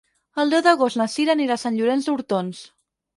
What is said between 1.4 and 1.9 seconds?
a Sant